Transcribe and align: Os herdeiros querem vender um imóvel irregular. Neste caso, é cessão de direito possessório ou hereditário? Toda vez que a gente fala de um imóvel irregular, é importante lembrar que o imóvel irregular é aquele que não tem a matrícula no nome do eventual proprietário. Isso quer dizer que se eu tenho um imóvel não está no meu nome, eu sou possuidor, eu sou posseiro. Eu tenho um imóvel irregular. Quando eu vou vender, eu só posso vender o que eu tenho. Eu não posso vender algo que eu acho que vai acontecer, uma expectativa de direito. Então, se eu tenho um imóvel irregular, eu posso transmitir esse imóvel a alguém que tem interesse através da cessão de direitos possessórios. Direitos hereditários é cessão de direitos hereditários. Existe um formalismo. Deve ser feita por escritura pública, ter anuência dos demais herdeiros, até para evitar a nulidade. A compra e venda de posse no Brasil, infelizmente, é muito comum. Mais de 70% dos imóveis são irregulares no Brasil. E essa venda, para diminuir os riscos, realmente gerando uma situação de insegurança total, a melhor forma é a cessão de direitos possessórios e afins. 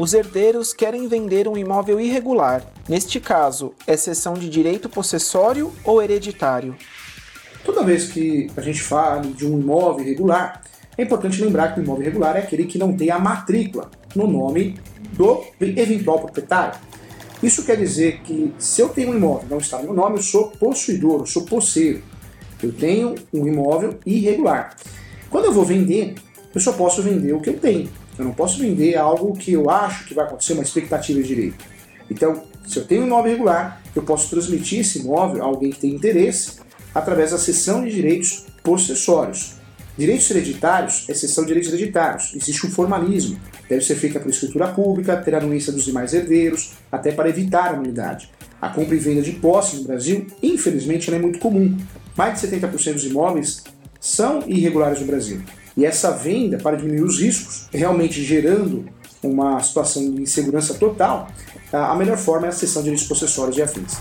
Os 0.00 0.14
herdeiros 0.14 0.72
querem 0.72 1.06
vender 1.08 1.46
um 1.46 1.58
imóvel 1.58 2.00
irregular. 2.00 2.64
Neste 2.88 3.20
caso, 3.20 3.74
é 3.86 3.96
cessão 3.96 4.34
de 4.34 4.48
direito 4.48 4.88
possessório 4.88 5.72
ou 5.84 6.02
hereditário? 6.02 6.74
Toda 7.64 7.84
vez 7.84 8.10
que 8.10 8.50
a 8.56 8.60
gente 8.62 8.80
fala 8.80 9.20
de 9.20 9.46
um 9.46 9.60
imóvel 9.60 10.06
irregular, 10.06 10.62
é 10.96 11.02
importante 11.02 11.42
lembrar 11.42 11.74
que 11.74 11.80
o 11.80 11.82
imóvel 11.82 12.02
irregular 12.02 12.36
é 12.36 12.40
aquele 12.40 12.64
que 12.64 12.78
não 12.78 12.96
tem 12.96 13.10
a 13.10 13.18
matrícula 13.18 13.90
no 14.14 14.26
nome 14.26 14.78
do 15.12 15.44
eventual 15.60 16.18
proprietário. 16.18 16.80
Isso 17.42 17.64
quer 17.64 17.76
dizer 17.76 18.20
que 18.20 18.54
se 18.58 18.82
eu 18.82 18.88
tenho 18.88 19.10
um 19.10 19.16
imóvel 19.16 19.48
não 19.48 19.58
está 19.58 19.78
no 19.78 19.84
meu 19.84 19.94
nome, 19.94 20.16
eu 20.16 20.22
sou 20.22 20.48
possuidor, 20.48 21.20
eu 21.20 21.26
sou 21.26 21.44
posseiro. 21.44 22.02
Eu 22.62 22.72
tenho 22.72 23.14
um 23.32 23.46
imóvel 23.46 23.98
irregular. 24.04 24.76
Quando 25.30 25.46
eu 25.46 25.52
vou 25.52 25.64
vender, 25.64 26.14
eu 26.54 26.60
só 26.60 26.72
posso 26.72 27.02
vender 27.02 27.32
o 27.32 27.40
que 27.40 27.50
eu 27.50 27.58
tenho. 27.58 27.88
Eu 28.18 28.24
não 28.24 28.32
posso 28.32 28.58
vender 28.58 28.96
algo 28.96 29.36
que 29.36 29.52
eu 29.52 29.70
acho 29.70 30.06
que 30.06 30.14
vai 30.14 30.26
acontecer, 30.26 30.52
uma 30.52 30.62
expectativa 30.62 31.20
de 31.22 31.28
direito. 31.28 31.64
Então, 32.10 32.42
se 32.66 32.78
eu 32.78 32.84
tenho 32.84 33.02
um 33.02 33.06
imóvel 33.06 33.32
irregular, 33.32 33.80
eu 33.94 34.02
posso 34.02 34.28
transmitir 34.28 34.80
esse 34.80 34.98
imóvel 34.98 35.42
a 35.42 35.46
alguém 35.46 35.70
que 35.70 35.80
tem 35.80 35.94
interesse 35.94 36.58
através 36.94 37.30
da 37.30 37.38
cessão 37.38 37.84
de 37.84 37.90
direitos 37.90 38.46
possessórios. 38.62 39.54
Direitos 39.96 40.30
hereditários 40.30 41.04
é 41.08 41.14
cessão 41.14 41.44
de 41.44 41.48
direitos 41.48 41.72
hereditários. 41.72 42.34
Existe 42.34 42.66
um 42.66 42.70
formalismo. 42.70 43.38
Deve 43.68 43.84
ser 43.84 43.94
feita 43.96 44.18
por 44.18 44.30
escritura 44.30 44.68
pública, 44.68 45.16
ter 45.16 45.34
anuência 45.34 45.72
dos 45.72 45.84
demais 45.84 46.14
herdeiros, 46.14 46.72
até 46.90 47.12
para 47.12 47.28
evitar 47.28 47.74
a 47.74 47.76
nulidade. 47.76 48.30
A 48.60 48.68
compra 48.68 48.94
e 48.94 48.98
venda 48.98 49.22
de 49.22 49.32
posse 49.32 49.76
no 49.76 49.84
Brasil, 49.84 50.26
infelizmente, 50.42 51.12
é 51.12 51.18
muito 51.18 51.38
comum. 51.38 51.76
Mais 52.20 52.38
de 52.38 52.46
70% 52.48 52.92
dos 52.92 53.04
imóveis 53.04 53.64
são 53.98 54.42
irregulares 54.46 55.00
no 55.00 55.06
Brasil. 55.06 55.40
E 55.74 55.86
essa 55.86 56.10
venda, 56.10 56.58
para 56.58 56.76
diminuir 56.76 57.00
os 57.00 57.18
riscos, 57.18 57.66
realmente 57.72 58.22
gerando 58.22 58.84
uma 59.22 59.58
situação 59.62 60.02
de 60.02 60.20
insegurança 60.20 60.74
total, 60.74 61.28
a 61.72 61.94
melhor 61.94 62.18
forma 62.18 62.44
é 62.44 62.50
a 62.50 62.52
cessão 62.52 62.82
de 62.82 62.90
direitos 62.90 63.08
possessórios 63.08 63.56
e 63.56 63.62
afins. 63.62 63.98